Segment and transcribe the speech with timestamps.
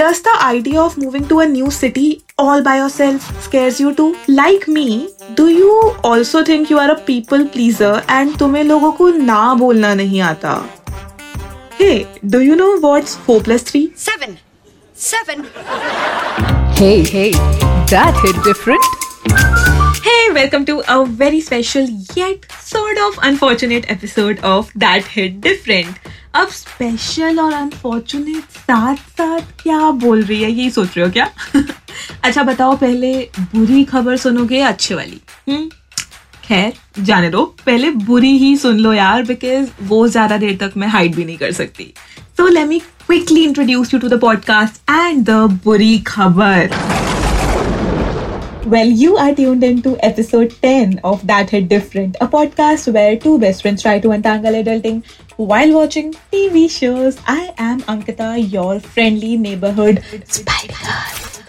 [0.00, 4.14] Does the idea of moving to a new city all by yourself scares you too?
[4.28, 9.08] Like me, do you also think you are a people pleaser and तुम्हें लोगों को
[9.10, 10.52] ना बोलना नहीं आता?
[11.78, 13.92] Hey, do you know what's 4 plus 3?
[13.94, 14.38] Seven.
[14.94, 15.44] Seven.
[16.74, 17.30] Hey, hey,
[17.94, 18.82] that hit different.
[20.02, 25.98] Hey, welcome to a very special yet sort of unfortunate episode of That Hit Different.
[26.35, 30.51] अब special और unfortunate साथ साथ क्या बोल रही है?
[30.51, 31.29] यही सोच रहे हो क्या?
[32.23, 35.21] अच्छा बताओ, पहले बुरी खबर सुनोगे, अच्छे वाली?
[35.49, 35.69] हम्म?
[36.43, 40.87] खैर, जाने दो। पहले बुरी ही सुन लो यार बिकॉज़ वो ज़्यादा देर तक मैं
[40.87, 41.93] हाइड भी नहीं कर सकती।
[42.37, 45.29] So let me quickly introduce you to the podcast and the
[45.63, 46.69] बुरी खबर।
[48.66, 53.38] Well, you are tuned into episode 10 of That Hit Different, a podcast where two
[53.38, 55.04] best friends try to untangle adulting
[55.36, 57.18] while watching TV shows.
[57.26, 61.44] I am Ankita, your friendly neighborhood spy girl.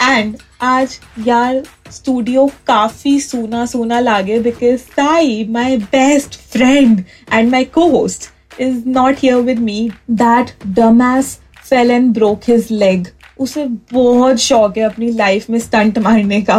[0.00, 1.62] And आज यार
[1.92, 8.28] studio काफी सूना सूना लागे because Sai my best friend and my को host
[8.60, 9.90] is not here with me
[10.22, 13.06] that डमैस fail and broke his leg
[13.39, 16.57] उसे बहुत शौक है अपनी लाइफ में स्टंट मारने का।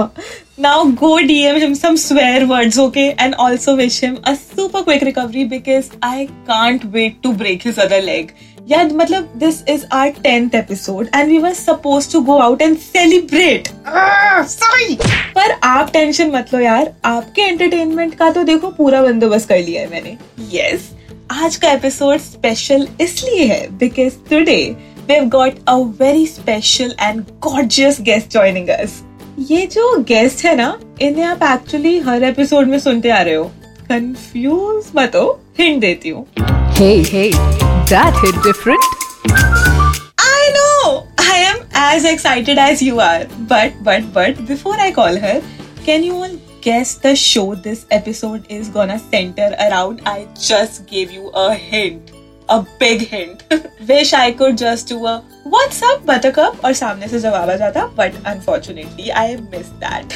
[0.61, 5.03] Now go DM him some swear words okay and also wish him a super quick
[5.03, 8.31] recovery because I can't wait to break his other leg
[8.71, 12.77] यार मतलब this is our tenth episode and we were supposed to go out and
[12.79, 13.69] celebrate
[14.49, 14.95] sorry
[15.35, 19.83] पर आप tension मत लो यार। आपके entertainment का तो देखो पूरा बंदोबस्त कर लिया
[19.83, 20.17] है मैंने।
[20.53, 20.93] यस yes,
[21.33, 24.77] आज का एपिसोड स्पेशल इसलिए है because today
[25.09, 29.03] we've got a very special and gorgeous guest joining us.
[29.39, 30.67] ये जो गेस्ट है ना
[31.03, 33.45] इन्हें आप एक्चुअली हर एपिसोड में सुनते आ रहे हो
[33.89, 35.27] कंफ्यूज मत हो
[35.59, 36.27] हिंट देती हूँ
[36.77, 37.27] Hey, hey,
[37.91, 38.87] that hit different.
[40.29, 40.95] I know
[41.25, 43.27] I am as excited as you are.
[43.53, 45.35] But but but before I call her,
[45.89, 46.35] can you all
[46.67, 50.03] guess the show this episode is gonna center around?
[50.15, 52.13] I just gave you a hint.
[52.49, 53.43] A big hint.
[53.89, 55.13] Wish I could just do a
[55.53, 60.13] what's up, buttercup, और सामने से जवाब आ जाता, but unfortunately, I missed that.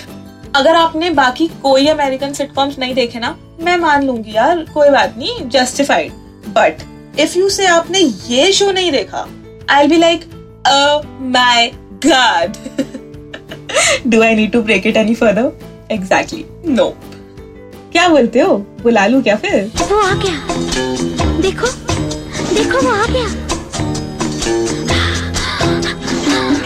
[0.56, 5.14] अगर आपने बाकी कोई American sitcoms नहीं देखे ना, मैं मान लूँगी यार, कोई बात
[5.18, 6.12] नहीं जस्टिफाइड
[6.58, 6.82] बट
[7.20, 9.26] इफ़ यू से आपने ये शो नहीं देखा
[9.70, 10.24] I be like
[11.36, 11.70] my
[12.06, 12.56] God
[14.10, 16.88] do I need to break it any further exactly no
[17.92, 18.56] क्या बोलते हो?
[18.82, 19.70] बुला लू क्या फिर?
[19.80, 21.87] वो आ गया। देखो।
[22.57, 23.41] देखो वो आ गया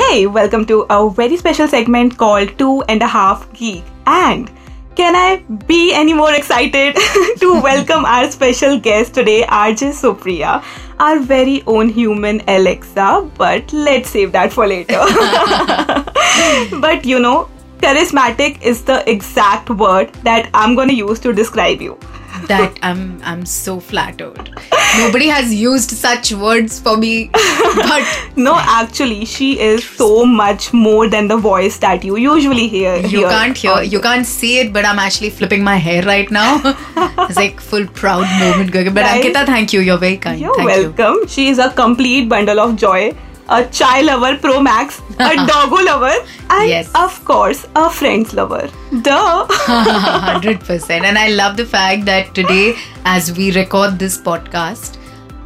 [0.07, 3.83] Hey, welcome to a very special segment called Two and a Half Geek.
[4.07, 4.49] And
[4.95, 6.95] can I be any more excited
[7.41, 10.63] to welcome our special guest today, RJ Supriya,
[10.99, 13.29] our very own human Alexa?
[13.37, 15.03] But let's save that for later.
[16.87, 17.49] but you know,
[17.81, 21.99] charismatic is the exact word that I'm gonna use to describe you.
[22.48, 24.50] That I'm I'm so flattered.
[24.98, 28.04] Nobody has used such words for me, but
[28.36, 32.96] No, actually, she is so much more than the voice that you usually hear.
[32.96, 36.02] you hear can't hear, on you can't see it, but I'm actually flipping my hair
[36.02, 36.60] right now.
[36.96, 38.72] it's like full proud moment.
[38.72, 39.80] But Guys, Ankita, thank you.
[39.80, 40.40] You're very kind.
[40.40, 41.26] You're thank welcome.
[41.28, 43.14] She is a complete bundle of joy,
[43.48, 46.14] a child lover pro max a doggo lover
[46.50, 46.90] and yes.
[46.94, 48.70] of course a friends lover
[49.02, 54.98] duh 100% and i love the fact that today as we record this podcast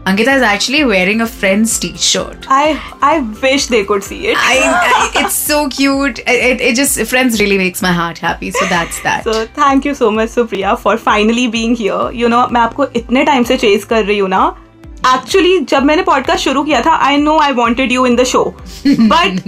[0.07, 2.47] Ankita is actually wearing a friend's t-shirt.
[2.49, 4.37] I I wish they could see it.
[4.39, 6.21] I, I, it's so cute.
[6.21, 8.53] It, it just friends really makes my heart happy.
[8.53, 9.25] So that's that.
[9.25, 12.13] So thank you so much Supriya for finally being here.
[12.13, 14.66] You know I am इतने you से chase कर
[15.15, 18.45] actually जब मैंने podcast शुरू किया था I know I wanted you in the show
[18.87, 19.41] but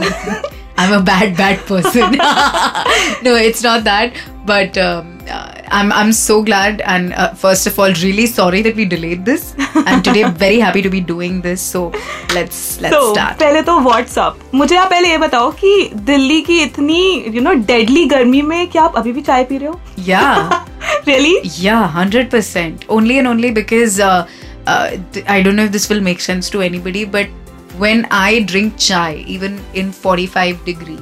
[0.81, 2.13] I'm a bad, bad person.
[3.27, 4.19] no, it's not that.
[4.51, 5.49] But um, uh,
[5.79, 9.49] I'm I'm so glad and uh, first of all, really sorry that we delayed this.
[9.83, 11.65] And today, very happy to be doing this.
[11.75, 11.83] So
[12.37, 13.39] let's let's तो start.
[13.41, 15.75] पहले तो WhatsApp मुझे आप पहले ये बताओ कि
[16.13, 17.03] दिल्ली की इतनी
[17.35, 20.67] यू नो डेडली गर्मी में क्या आप अभी भी चाय पी रहे हो Yeah,
[21.09, 21.37] really
[21.67, 22.87] yeah, hundred percent.
[22.99, 24.27] Only and only because uh,
[24.68, 27.28] uh, th- I don't know if this will make sense to anybody, but
[27.84, 31.02] when I drink chai, even in forty-five degrees,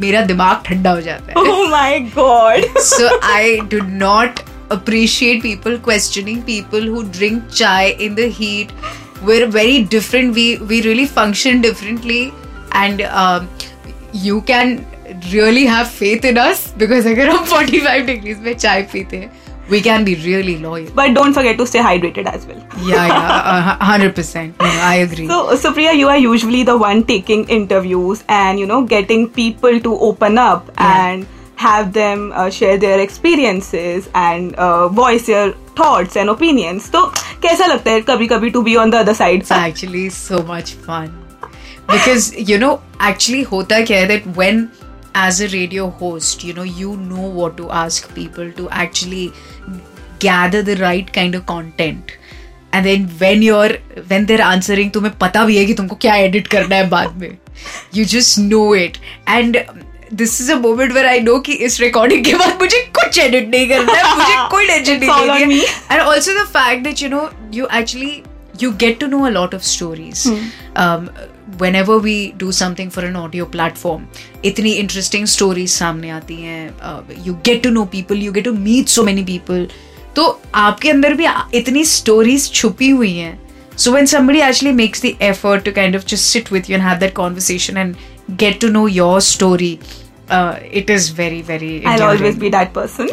[0.00, 1.44] मेरा दिमाग ठंडा हो जाता है.
[1.44, 2.66] Oh my god.
[2.90, 4.42] so I do not
[4.76, 8.72] appreciate people questioning people who drink chai in the heat.
[9.28, 10.34] We're very different.
[10.40, 12.20] We we really function differently,
[12.82, 13.48] and um,
[14.26, 14.76] you can
[15.32, 19.30] really have faith in us because अगर हम 45 degrees में चाय पीते हैं
[19.70, 20.90] we can be really loyal.
[20.94, 22.58] But don't forget to stay hydrated as well.
[22.88, 24.58] Yeah, yeah, uh, hundred percent.
[24.60, 25.26] No, I agree.
[25.28, 29.96] So, Supriya, you are usually the one taking interviews and you know getting people to
[30.10, 30.92] open up Yeah.
[31.08, 31.26] and
[31.56, 35.52] have them uh, share their experiences and uh, voice their
[35.82, 36.88] thoughts and opinions.
[36.96, 37.04] तो
[37.42, 39.40] कैसा लगता है कभी कभी to be on the other side?
[39.46, 41.10] it's actually so much fun
[41.88, 42.72] because you know
[43.10, 44.62] actually hota kya hai that when
[45.15, 49.25] as a radio host you know you know what to ask people to actually
[50.19, 52.11] gather the right kind of content.
[52.73, 53.71] And then when your
[54.09, 57.37] when they're answering तुम्हें पता भी है कि तुमको क्या edit करना है बाद में.
[57.95, 58.97] You just know it
[59.29, 59.57] and
[60.13, 63.49] this is a moment where I know कि इस रिकॉर्डिंग के बाद मुझे कुछ एडिट
[63.49, 65.65] नहीं करना है मुझे कोई टेंशन नहीं लेनी है.
[65.91, 68.21] And also the fact that you know you actually
[68.61, 70.23] you get to know a lot of stories
[71.57, 74.03] whenever we do something for an audio platform
[74.45, 78.53] इतनी interesting stories सामने आती हैं uh, you get to know people you get to
[78.67, 79.67] meet so many people
[80.15, 81.25] तो आपके अंदर भी
[81.57, 83.39] इतनी stories छुपी हुई हैं
[83.75, 86.83] so when somebody actually makes the effort to kind of just sit with you and
[86.83, 87.95] have that conversation and
[88.37, 89.79] get to know your story
[90.29, 93.09] uh, it is very very I'll always be that person.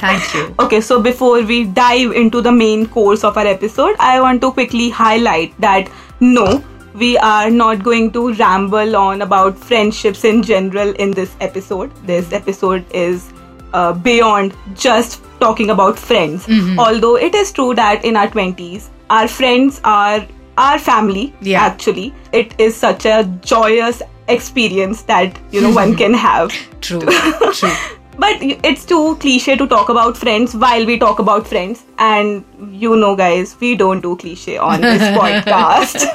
[0.00, 4.20] thank you Okay, so before we dive into the main course of our episode, I
[4.20, 5.90] want to quickly highlight that
[6.20, 6.62] no,
[6.98, 11.92] we are not going to ramble on about friendships in general in this episode.
[12.06, 13.32] This episode is
[13.72, 16.46] uh, beyond just talking about friends.
[16.78, 21.62] Although it is true that in our 20s, our friends are our family, Yeah.
[21.62, 22.12] actually.
[22.32, 26.50] It is such a joyous experience that you know one can have
[26.80, 27.00] true
[27.52, 27.70] true
[28.18, 31.84] but it's too cliche to talk about friends while we talk about friends.
[31.98, 36.06] And you know guys we don't do cliche on this podcast.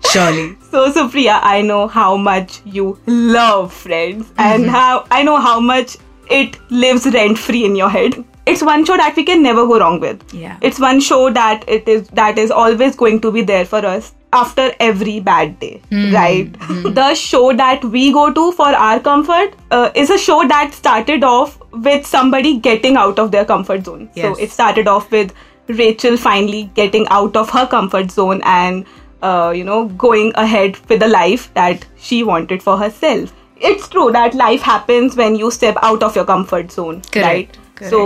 [0.10, 0.56] Surely.
[0.70, 4.72] So supriya i know how much you love friends and mm-hmm.
[4.72, 5.96] how i know how much
[6.30, 9.78] it lives rent free in your head it's one show that we can never go
[9.78, 10.22] wrong with.
[10.34, 10.56] Yeah.
[10.60, 14.12] it's one show that it is that is always going to be there for us
[14.32, 15.80] after every bad day
[16.12, 16.54] right?
[16.94, 21.24] The show that we go to for our comfort uh, is a show that started
[21.24, 24.08] off with somebody getting out of their comfort zone.
[24.14, 24.36] Yes.
[24.36, 25.34] so it started off with
[25.68, 28.84] rachel finally getting out of her comfort zone and
[29.22, 33.32] uh, you know going ahead with the life that she wanted for herself.
[33.56, 37.58] It's true that life happens when you step out of your comfort zone Correct, right
[37.79, 37.93] correct.
[37.93, 38.01] so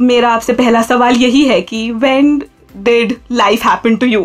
[0.00, 2.38] मेरा आपसे पहला सवाल यही है कि when
[2.88, 4.22] did life happen to you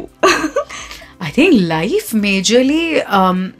[1.27, 2.83] I think life majorly
[3.19, 3.53] um,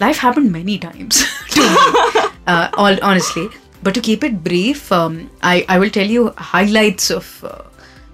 [0.00, 3.48] life happened many times to me, uh, all honestly.
[3.82, 7.58] But to keep it brief, um, I I will tell you highlights of uh,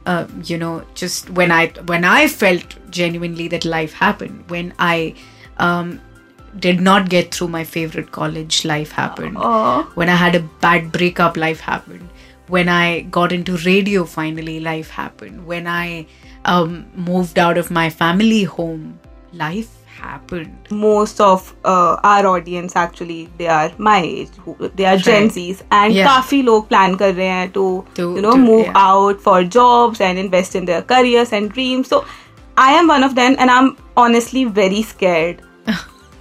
[0.07, 5.15] uh, you know just when I when I felt genuinely that life happened when I
[5.59, 6.01] um,
[6.67, 9.37] did not get through my favorite college life happened
[9.95, 12.09] when I had a bad breakup life happened
[12.51, 16.07] when I got into radio finally life happened when I
[16.45, 18.99] um, moved out of my family home
[19.33, 24.97] life happened most of uh, our audience actually they are my age who, they are
[24.99, 25.33] Gen Right.
[25.33, 26.07] Zs and Yeah.
[26.07, 27.65] काफी लोग plan कर रहे हैं to,
[27.97, 28.73] To- you know to- move yeah.
[28.77, 32.05] out for jobs and invest in their careers and dreams so
[32.67, 35.43] I am one of them and I'm honestly very scared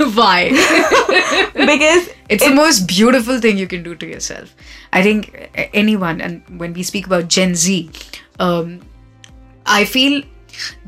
[0.15, 0.51] why?
[1.55, 4.55] Because it's the most beautiful thing you can do to yourself.
[4.93, 7.91] I think anyone and when we speak about gen z
[8.39, 8.81] um,
[9.67, 10.23] i feel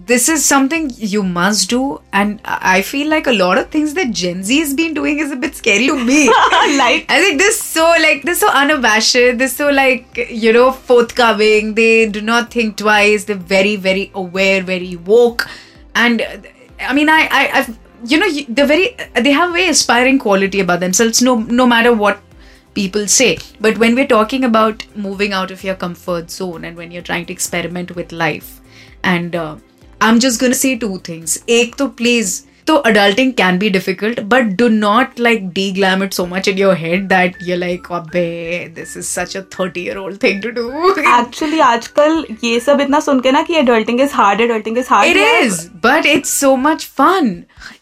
[0.06, 4.10] this is something you must do and i feel like a lot of things that
[4.10, 6.26] gen z has been doing is a bit scary to me.
[6.82, 7.06] Like?
[7.08, 11.74] I think this so like this so unabashed, this so like you know forthcoming.
[11.74, 13.24] They do not think twice.
[13.24, 15.48] They're very very aware, very woke,
[15.94, 16.22] and
[16.80, 20.60] I mean I I I've, you know they're very they have a very aspiring quality
[20.60, 21.22] about themselves.
[21.22, 22.20] No no matter what
[22.74, 26.90] people say, but when we're talking about moving out of your comfort zone and when
[26.90, 28.60] you're trying to experiment with life,
[29.02, 29.56] and uh,
[30.00, 31.42] I'm just gonna say two things.
[31.48, 32.46] Ek to please.
[32.69, 36.73] So adulting can be difficult, but do not like deglam it so much in your
[36.79, 40.65] head that you're like, Abbe, this is such a 30 year old thing to do.
[41.11, 45.07] actually आजकल ये सब इतना सुन के ना कि adulting is hard adulting is hard
[45.13, 47.31] It यार, is, but it's so much fun.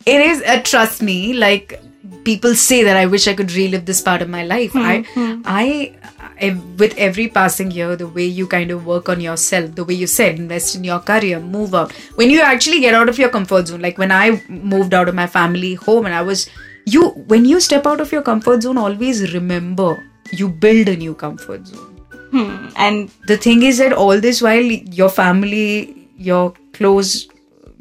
[0.05, 1.75] It is, uh, trust me, like
[2.29, 4.75] people say that I wish I could relive this part of my life.
[4.75, 4.93] I,
[5.45, 5.93] I,
[6.40, 9.94] I, with every passing year, the way you kind of work on yourself, the way
[9.94, 11.92] you said, invest in your career, move out.
[12.16, 15.14] When you actually get out of your comfort zone, like when I moved out of
[15.14, 16.48] my family home and I was,
[16.86, 21.14] you, when you step out of your comfort zone, always remember you build a new
[21.14, 24.62] comfort zone hmm, and the thing is that all this while
[25.00, 27.28] your family your close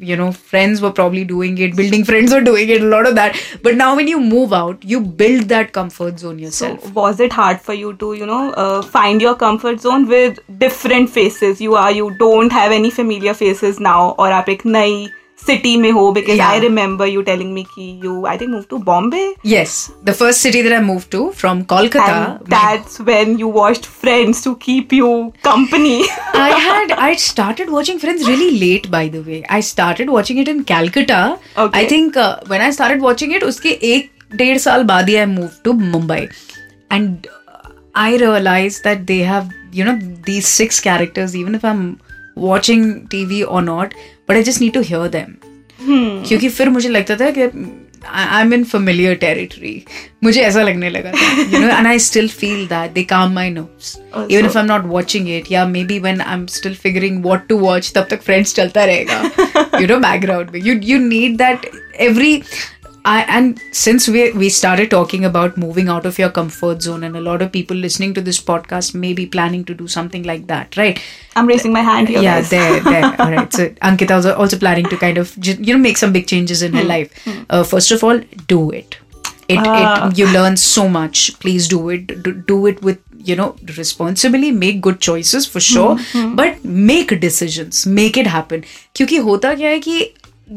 [0.00, 3.14] you know friends were probably doing it building friends were doing it a lot of
[3.14, 3.40] that.
[3.62, 6.82] But now when you move out you build that comfort zone yourself.
[6.84, 10.38] so was it hard for you to you know uh, find your comfort zone with
[10.58, 11.60] different faces?
[11.60, 15.00] You are you don't have any familiar faces now or aap ek nayi
[15.48, 16.50] city में हो because Yeah.
[16.54, 19.74] I remember you telling me कि you I think moved to Bombay yes
[20.10, 24.42] the first city that i moved to from kolkata and that's when you watched Friends
[24.46, 25.10] to keep you
[25.48, 25.96] company.
[26.44, 29.40] I had I started watching Friends really late by the way.
[29.58, 31.20] I started watching it in Calcutta.
[31.56, 31.80] Okay.
[31.80, 34.10] I think uh, when I started watching it उसके एक
[34.42, 36.20] डेढ़ साल बाद ही I moved to Mumbai
[36.90, 39.98] and uh, I realized that they have you know
[40.30, 41.64] these six characters even if
[42.38, 42.92] watching
[43.24, 43.94] TV और not
[44.28, 45.36] but I just need to hear them
[46.28, 47.48] क्योंकि फिर मुझे लगता था कि
[48.08, 49.82] I am in familiar territory
[50.24, 53.96] मुझे ऐसा लगने लगा you know and I still feel that they calm my notes
[53.98, 57.46] even if I am not watching it या maybe when I am still figuring what
[57.48, 59.22] to watch तब तक Friends चलता रहेगा.
[59.80, 60.60] You know background में.
[60.60, 61.70] You you need that
[62.00, 62.42] every
[63.09, 67.15] I, and since we we started talking about moving out of your comfort zone and
[67.15, 70.47] a lot of people listening to this podcast may be planning to do something like
[70.53, 70.99] that right
[71.35, 72.23] I'm raising my hand here.
[72.27, 72.49] yeah guys.
[72.49, 75.83] there there all right so ankita was also planning to kind of ju- you know
[75.83, 78.21] make some big changes in her life uh, first of all
[78.55, 78.97] do it
[79.47, 80.07] it, Ah.
[80.09, 82.97] it you learn so much please do it do, do it with
[83.31, 85.93] you know responsibly make good choices for sure
[86.41, 89.99] but make decisions make it happen क्योंकि होता क्या है कि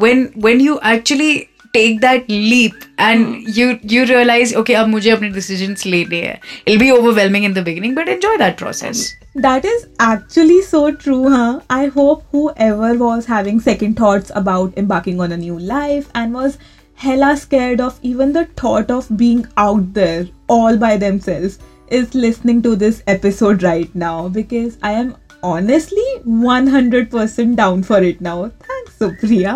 [0.06, 1.30] when when you actually
[1.73, 3.41] take that leap and hmm.
[3.47, 7.65] you you realize okay ab mujhe apne decisions lene hai it'll be overwhelming in the
[7.69, 9.03] beginning but enjoy that process.
[9.43, 11.61] That is actually so true huh?
[11.77, 16.59] I hope whoever was having second thoughts about embarking on a new life and was
[17.05, 20.27] hella scared of even the thought of being out there
[20.57, 21.57] all by themselves
[21.99, 28.21] is listening to this episode right now because i am honestly 100% down for it
[28.21, 28.51] now.
[29.03, 29.55] Supriya.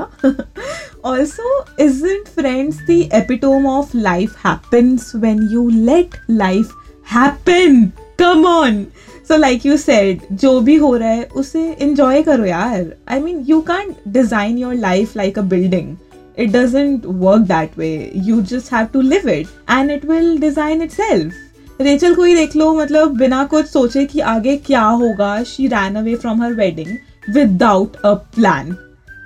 [1.03, 1.43] also,
[1.79, 6.73] isn't friends the epitome of life happens when you let life
[7.17, 7.93] happen?
[8.17, 8.85] Come on!
[9.27, 13.43] So like you said जो भी हो रहा है उसे enjoy करो यार I mean
[13.47, 15.95] you can design your life like a building
[16.39, 17.89] it doesn't work that way
[18.25, 22.55] you just have to live it and it will design itself Rachel को ही देख
[22.55, 26.97] लो मतलब बिना कुछ सोचे कि आगे क्या होगा she ran away from her wedding
[27.35, 28.75] without a plan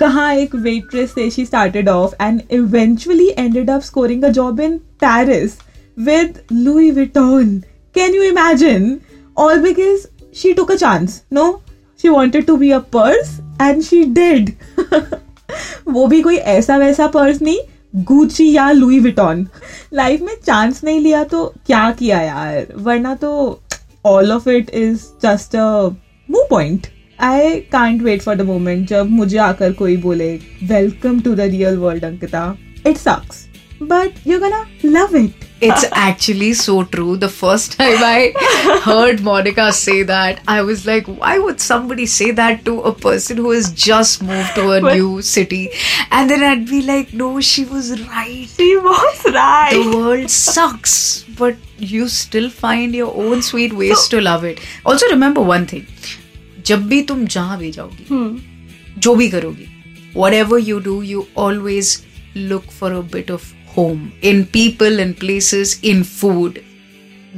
[0.01, 4.77] कहाँ एक वेट्रेस से she started off and eventually ended up scoring a job in
[5.03, 5.57] Paris
[5.99, 7.57] with Louis Vuitton
[7.95, 8.97] can you imagine
[9.37, 10.05] all because
[10.35, 11.51] she took a chance no
[12.01, 14.51] she wanted to be a purse and she did.
[15.87, 19.47] वो भी कोई ऐसा वैसा purse नहीं Gucci या Louis Vuitton
[19.93, 22.67] life में chance नहीं लिया तो क्या किया यार?
[22.77, 23.61] वरना तो
[24.05, 25.89] all of it is just a
[26.29, 26.87] moo point
[27.30, 30.32] I can't wait for the moment जब मुझे आकर कोई बोले
[30.72, 32.54] welcome to the real world Ankita
[32.86, 33.44] it sucks
[33.82, 37.12] but you gonna love it It's actually so true.
[37.20, 42.26] The first time I heard Monica say that, I was like, why would somebody say
[42.40, 45.60] that to a person who has just moved to a But- new city?
[46.18, 48.52] And then I'd be like, no, she was right.
[48.58, 49.78] She was right.
[49.78, 50.98] The world sucks,
[51.40, 54.60] but you still find your own sweet ways to love it.
[54.92, 55.88] Also, remember one thing
[56.65, 58.05] जब भी तुम जहाँ भी जाओगी
[58.97, 59.67] जो भी करोगी
[60.33, 61.97] whatever you do you always
[62.37, 66.59] look for a bit of home in people in places in food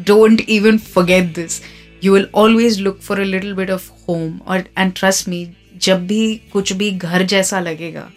[0.07, 1.61] don't even forget this
[2.03, 5.47] you will always look for a little bit of home और and trust me
[5.81, 8.09] जब भी कुछ भी घर जैसा लगेगा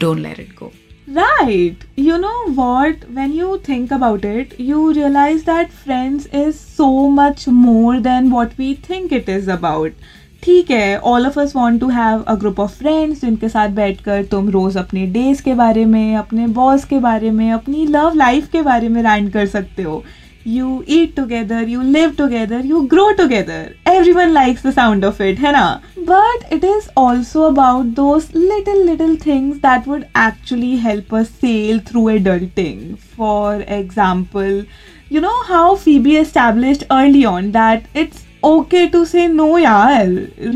[0.00, 0.72] don't let it go
[1.08, 7.08] right you know what when you think about it you realise that Friends is so
[7.10, 9.94] much more than what we think it is about
[10.42, 14.24] ठीक है all of us want to have a group of friends जिनके साथ बैठकर
[14.30, 18.48] तुम रोज अपने days के बारे में, अपने बॉस के बारे में, अपनी लव लाइफ
[18.52, 20.02] के बारे में रैंट कर सकते हो।
[20.46, 25.38] You eat together you live together you grow together everyone likes the sound of it
[25.40, 25.80] है ना?
[25.98, 31.80] But it is also about those little little things that would actually help us sail
[31.90, 32.78] through adulting.
[33.16, 34.54] For example,
[35.14, 40.03] you know how phoebe established early on that it's okay to say no yaar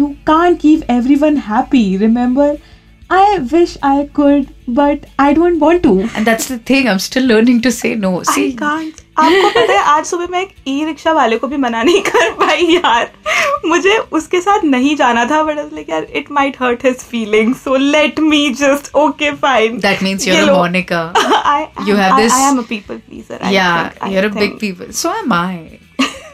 [0.01, 2.49] you can't keep everyone happy remember
[3.19, 7.25] i wish i could but i don't want to and that's the thing i'm still
[7.31, 8.99] learning to say no I see can't.
[9.23, 12.29] आपको पता है आज सुबह मैं एक e rickshaw वाले को भी मना नहीं कर
[12.39, 13.09] पाई यार
[13.71, 17.75] मुझे उसके साथ नहीं जाना था बट लाइक यार it might hurt his feelings so
[17.95, 21.01] let me just okay fine that means you're a monica
[21.55, 23.41] I, You have I, this- I am a people pleaser.
[23.41, 24.63] I yeah think, I you're a big think.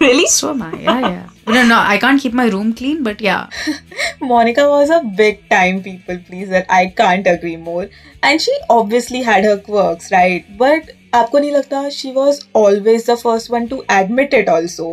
[0.06, 0.26] really?
[0.26, 0.72] So am I.
[0.76, 1.28] Yeah, yeah.
[1.46, 3.50] No, no, I can't keep my room clean, but yeah.
[4.20, 6.64] Monica was a big time people pleaser.
[6.68, 7.88] I can't agree more.
[8.22, 10.50] And she obviously had her quirks, right?
[10.58, 14.86] But आपको नहीं लगता she was always the first one to admit it also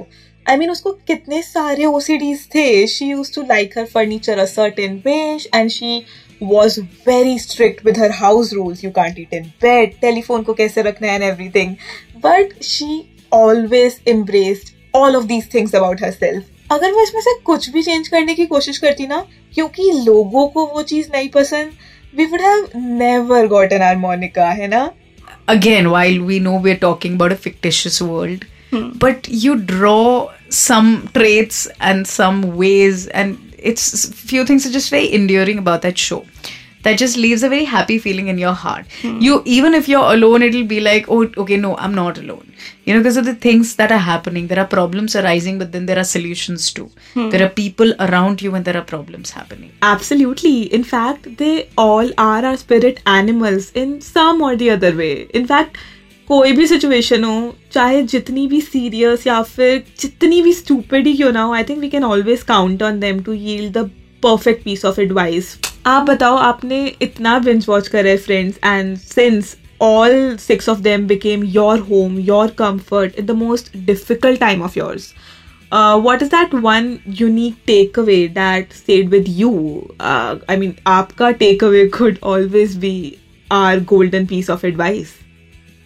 [0.46, 2.00] I mean उसको कितने सारे ओ
[2.56, 6.02] थे she use to like her furniture a certain way and she
[6.42, 10.82] was very strict with her house rules you can't eat in bed telephone को कैसे
[10.90, 11.76] रखना है and everything
[12.26, 13.02] but she
[13.34, 18.08] always embraced all of these things about herself अगर वो इसमें से कुछ भी चेंज
[18.08, 21.72] करने की कोशिश करती ना क्योंकि लोगों को वो चीज़ नहीं पसंद
[22.18, 24.92] we would have never got an harmonica है ना?
[25.50, 30.96] Again while we know we are talking about a fictitious world but you draw some
[31.14, 35.98] traits and some ways and it's few things are just very endearing about that.
[36.85, 38.97] That just leaves a very happy feeling in your heart.
[39.27, 42.53] You even if you're alone, it'll be like, oh, okay, no, I'm not alone.
[42.85, 44.51] You know, because of the things that are happening.
[44.51, 46.91] There are problems arising, but then there are solutions too.
[47.15, 49.73] There are people around you when there are problems happening.
[49.93, 50.53] Absolutely.
[50.81, 55.13] In fact, they all are our spirit animals in some or the other way.
[55.43, 55.83] In fact,
[56.29, 61.33] कोई भी situation हो चाहे जितनी भी serious या फिर जितनी भी स्टूपिड ही क्यों
[61.33, 63.91] ना हो I think we can always count on them to yield the
[64.23, 65.57] perfect piece of advice
[65.90, 71.08] आप बताओ आपने इतना बिंज वॉच करा है friends and since all six of them
[71.08, 75.14] became your home, your comfort in the most difficult time of yours.
[75.72, 79.96] Uh, what is that one unique takeaway that stayed with you?
[80.00, 83.20] Uh, I mean, aapka takeaway could always be
[83.52, 85.16] our golden piece of advice.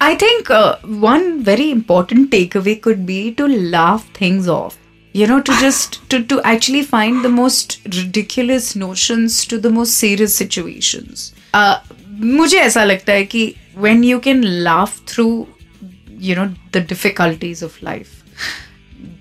[0.02, 4.78] I think uh, one very important takeaway could be to laugh things off.
[5.13, 9.95] You know, to just to to actually find the most ridiculous notions to the most
[9.95, 11.33] serious situations.
[11.55, 11.79] Uh,
[12.21, 13.55] मुझे ऐसा लगता है कि
[13.87, 15.49] when you can laugh through,
[16.29, 18.23] you know, the difficulties of life,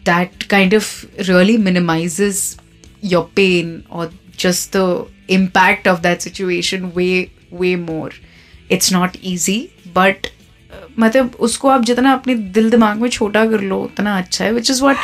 [0.04, 2.58] that kind of really minimizes
[3.02, 8.12] your pain or just the impact of that situation way way more
[8.70, 10.32] it's not easy but uh,
[10.99, 14.71] मतलब उसको आप जितना अपने दिल दिमाग में छोटा कर लो उतना अच्छा है which
[14.71, 14.97] is what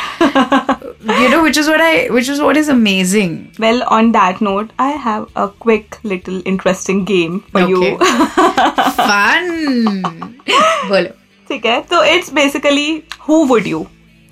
[1.21, 4.69] you know which is what I which is what is amazing well on that note
[4.79, 7.81] I have a quick little interesting game for you
[8.99, 10.01] fun
[10.89, 11.09] बोलो।
[11.49, 13.85] ठीक है तो it's basically who would you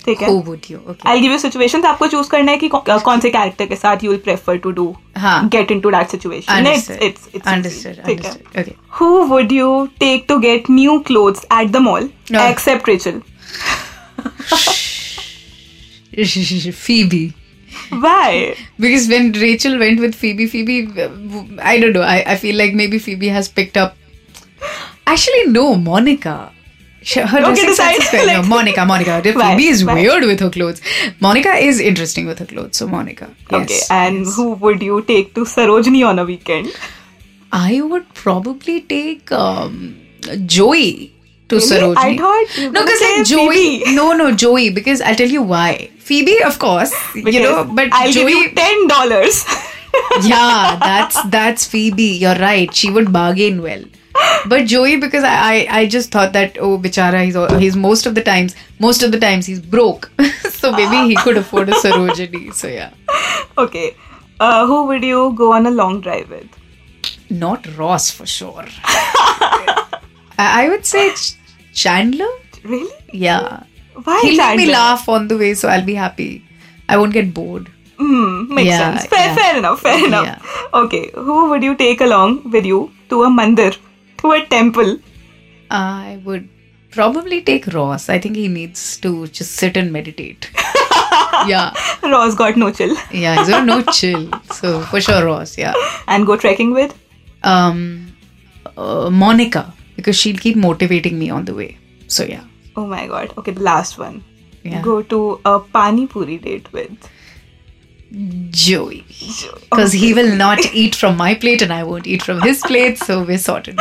[0.07, 2.67] ठीक है who would you okay I give you situation आपको choose करना है कि
[2.75, 4.85] कौ- कौन से कैरेक्टर के साथ you will prefer to do
[5.17, 9.71] हाँ। Get into that situation it's it's understood ठीक है understood okay Who would you
[10.03, 12.45] take to get new clothes at the mall No.
[12.51, 13.19] except Rachel?
[16.85, 17.33] Phoebe
[17.89, 18.55] Why?
[18.79, 21.09] Because when Rachel went with Phoebe, Phoebe, uh,
[21.61, 22.01] I don't know.
[22.01, 23.95] I, I feel like maybe Phoebe has picked up.
[25.05, 26.51] Actually, no, Monica.
[27.15, 28.25] Her Okay, dressing sense is fair.
[28.27, 29.21] No, Monica, Monica.
[29.23, 30.81] Phoebe is weird with her clothes.
[31.19, 33.29] Monica is interesting with her clothes, so Monica.
[33.51, 34.35] Yes, okay, and yes.
[34.35, 36.71] who would you take to Sarojini on a weekend?
[37.51, 39.95] I would probably take um,
[40.45, 41.13] Joey
[41.49, 41.67] to Really?
[41.67, 41.95] Sarojini.
[41.97, 43.55] I thought no, because like Joey.
[43.79, 43.95] Phoebe.
[43.95, 44.69] No, no, Joey.
[44.69, 45.89] Because I'll tell you why.
[45.99, 48.33] Phoebe, of course, you know, but I'll Joey.
[48.33, 49.45] give you ten dollars.
[50.23, 52.03] yeah, that's that's Phoebe.
[52.25, 52.73] You're right.
[52.73, 53.83] She would bargain well.
[54.47, 58.15] But Joey, because I, I, I just thought that oh, bichara, he's he's most of
[58.15, 60.09] the times most of the times he's broke,
[60.49, 62.53] so maybe he could afford a Sarojini.
[62.53, 62.91] So yeah,
[63.57, 63.95] okay,
[64.39, 66.47] uh, who would you go on a long drive with?
[67.29, 68.65] not Ross for sure.
[70.39, 71.35] I, would say Ch-
[71.73, 72.29] Chandler.
[72.63, 72.89] Really?
[73.11, 73.63] Yeah,
[74.03, 76.45] Why he'll make me laugh on the way, so I'll be happy.
[76.89, 77.69] I won't get bored.
[77.97, 79.09] Hmm, makes Yeah, sense.
[79.09, 79.35] Fair, yeah.
[79.35, 79.81] fair enough.
[79.81, 80.25] Fair enough.
[80.25, 80.79] Yeah.
[80.85, 83.77] Okay, who would you take along with you to a mandir,
[84.33, 84.97] a temple?
[85.69, 86.47] I would
[86.91, 88.09] probably take Ross.
[88.09, 90.49] I think he needs to just sit and meditate.
[91.47, 91.73] yeah.
[92.03, 94.29] Ross got no chill, Yeah, he's got no chill.
[94.53, 95.57] So for sure, Ross.
[95.57, 95.73] Yeah.
[96.07, 96.97] and go trekking with.
[97.43, 98.15] Um,
[98.77, 101.77] uh, Monica because she'll keep motivating me on the way.
[102.07, 102.43] So yeah,
[102.75, 103.33] Oh my god.
[103.37, 104.23] Okay, the last one.
[104.63, 104.81] yeah.
[104.81, 107.09] Go to a pani puri date with.
[108.50, 109.04] Joey
[109.70, 112.98] because he will not eat from my plate and I won't eat from his plate.
[112.98, 113.78] So we're sorted.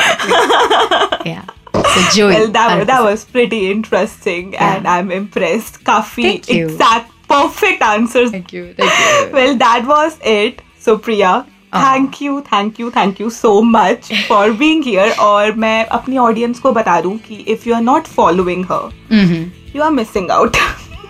[1.26, 1.44] yeah.
[1.74, 2.34] So Joey.
[2.36, 2.88] Well, that, 100%.
[2.88, 4.76] that was pretty interesting, Yeah.
[4.76, 5.84] and I'm impressed.
[5.84, 6.68] Kafi Thank you.
[6.68, 8.32] exact, perfect answers.
[8.32, 8.74] Thank you.
[8.74, 9.34] Thank you.
[9.34, 10.62] Well, that was it.
[10.80, 15.12] So, Priya, thank you, thank you, thank you so much for being here.
[15.20, 19.50] और मैं अपनी audience को बता दूं कि if you are not following her, Mhm.
[19.74, 20.58] you are missing out.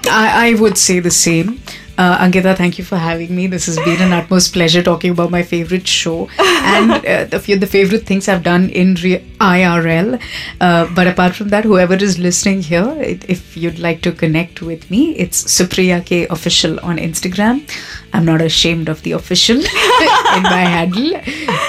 [0.10, 1.60] I, I would say the same.
[1.99, 3.47] uh, Ankita, thank you for having me.
[3.47, 7.59] This has been an utmost pleasure talking about my favorite show and uh, the, few,
[7.59, 10.21] the favorite things I've done in re- IRL.
[10.61, 14.61] Uh, but apart from that, whoever is listening here, it, if you'd like to connect
[14.61, 17.67] with me, it's Supriya K Official on Instagram.
[18.13, 21.21] I'm not ashamed of the official in my handle.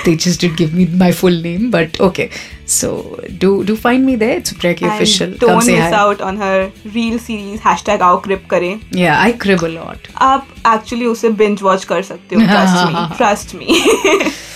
[0.04, 2.32] They just did give me my full name, but okay.
[2.75, 2.90] So
[3.38, 4.37] do do find me there.
[4.42, 5.33] It's Supriya K And Official.
[5.38, 6.03] Come don't say miss hi.
[6.03, 8.70] out on her real series hashtag आओ crib करें
[9.01, 10.09] Yeah, I crib a lot.
[10.31, 14.31] आप actually उसे binge watch कर सकते हो trust me trust me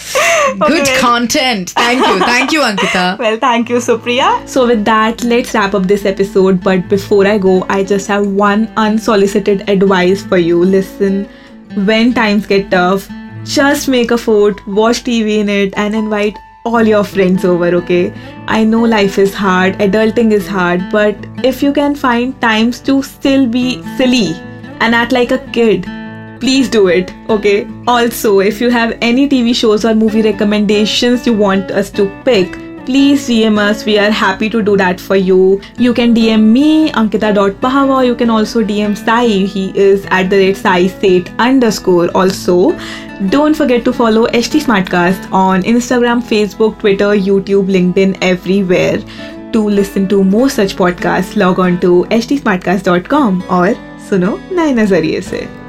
[0.60, 1.70] Good content.
[1.76, 2.18] Thank you.
[2.20, 3.18] Thank you, Ankita.
[3.22, 4.28] Well, thank you, Supriya.
[4.52, 6.62] So, with that, let's wrap up this episode.
[6.66, 10.60] But before I go, I just have one unsolicited advice for you.
[10.76, 11.18] Listen,
[11.90, 13.08] when times get tough,
[13.56, 18.13] just make a fort, watch TV in it, and invite all your friends over, okay?
[18.47, 23.01] I know life is hard, adulting is hard, but if you can find times to
[23.01, 24.33] still be silly
[24.79, 25.85] and act like a kid,
[26.41, 31.33] please do it okay also if you have any tv shows or movie recommendations you
[31.33, 35.60] want us to pick please dm us we are happy to do that for you
[35.76, 40.38] you can dm me ankita.pahava or you can also dm sai he is at the
[40.38, 42.56] rate sai state underscore also
[43.34, 48.98] don't forget to follow ht smartcast on instagram facebook twitter youtube linkedin everywhere
[49.52, 53.74] to listen to more such podcasts log on to htsmartcast.com or
[54.08, 55.59] सुनो नए नजरिए से